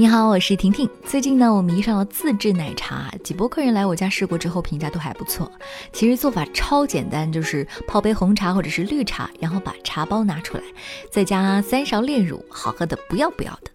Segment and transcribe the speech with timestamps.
[0.00, 0.88] 你好，我是婷婷。
[1.04, 5.52] 最近呢，我迷上了自制奶茶，几波客人来我家试过之后，评价都还不错。
[5.92, 10.62] 其实做法超简单，就是泡杯红茶或者是绿茶，然后把茶包拿出来，
[11.12, 13.70] 再加三勺炼乳，好喝的不要不要的。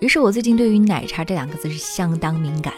[0.00, 2.74] 于是我最近对于奶茶这两个字是相当敏感。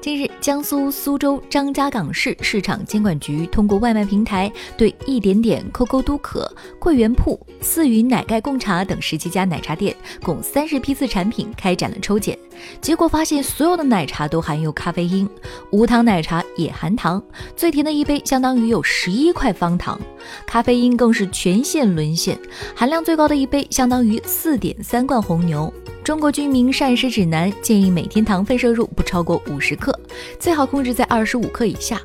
[0.00, 12.38] 近日，江苏苏州张家港市市场监管局通过外卖平台对一点点、COCO 都可、桂圆铺、四云奶盖贡茶等十七家奶茶店共三十批次产品开展了抽检，
[12.80, 15.28] 结果发现所有的奶茶都含有咖啡因，
[15.70, 17.22] 无糖奶茶也含糖，
[17.56, 20.00] 最甜的一杯相当于有十一块方糖，
[20.46, 22.38] 咖啡因更是全线沦陷，
[22.74, 25.72] 含量最高的一杯相当于四点三罐红牛。
[26.04, 29.98] 中国居民膳食指南建议每天糖分摄入不超过五十克，
[30.38, 31.98] 最好控制在二十五克以下。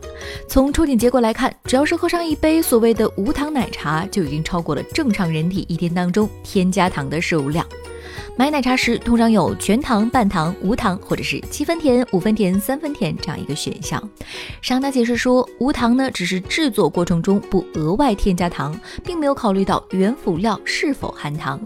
[0.48, 7.68] 从抽检结果来看，只要是喝上一杯所谓的无糖奶茶，就已经超过了正常人体一天当中添加糖的摄入量。
[8.40, 14.02] 买奶茶时通常有全糖、半糖、无糖或者是七分甜、五分甜、三分甜这样一个选项。
[14.62, 21.60] 商家解释说，无糖呢只是制作过程中不额外添加糖，并没有考虑到原辅料是否含糖。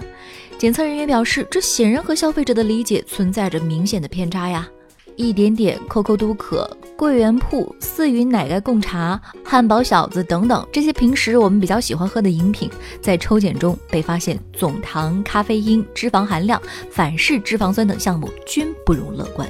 [0.57, 4.67] 检测人员表示，这显然和消费者的理解存在着明显的偏差呀！
[5.15, 6.67] 一点点、COCO 都可、
[7.03, 12.69] 桂圆铺、四云奶盖贡茶、汉堡小子等等这些平时我们比较喜欢喝的饮品，
[13.01, 19.45] 在抽检中被发现总糖、咖啡因、脂肪含量、反式脂肪酸等项目均不容乐观。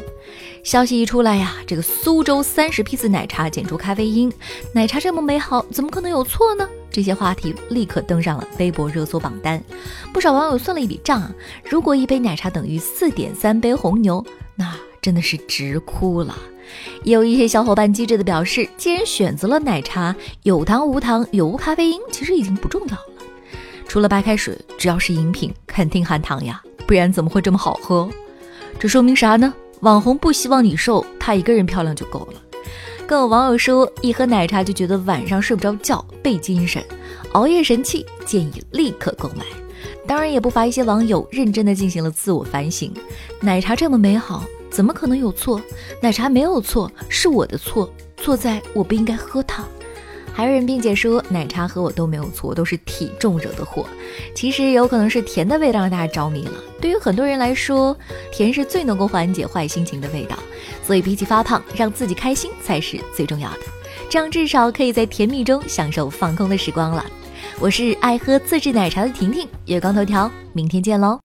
[0.63, 4.33] 消息一出来呀，这个苏州三十批次奶茶检出咖啡因，
[4.73, 6.67] 奶茶这么美好，怎么可能有错呢？
[6.89, 9.63] 这些话题立刻登上了微博热搜榜单。
[10.11, 11.31] 不少网友算了一笔账啊，
[11.69, 16.35] 如果一杯奶茶等于四点三杯红牛，那真的是直哭了。
[17.03, 23.01] 也有一些小伙伴机智的表示，既然选择了奶茶，有糖无糖有无咖啡因，其实已经不重要了。
[23.87, 28.09] 除了白开水，只要是饮品，肯定含糖呀，不然怎么会这么好喝？
[28.79, 29.53] 这说明啥呢？
[29.81, 32.41] 网红不希望你瘦，他一个人漂亮就够了。
[33.05, 36.81] 更有网友说，一喝奶茶就觉得晚上睡不着觉，倍精神，
[37.33, 39.43] 熬夜神器，建议立刻购买。
[40.07, 42.91] 当然，也不乏一些网友认真的进行了自我反省：
[43.41, 45.61] 奶茶这么美好，怎么可能有错？
[46.01, 49.63] 奶茶没有错，是我的错，错在我不应该喝它。
[50.33, 53.85] 还有人辩解说，奶茶和我都没有错，都是体重惹的祸。
[54.33, 56.53] 其实有可能是甜的味道让大家着迷了。
[56.81, 57.95] 对于很多人来说，
[58.31, 60.35] 甜是最能够缓解坏心情的味道。
[60.83, 63.59] 所以比起发胖，让自己开心才是最重要的。
[64.09, 67.05] 这样至少可以在甜蜜中享受放空的时光了。
[67.59, 71.21] 我是爱喝自制奶茶的婷婷，月光头条，明天见喽。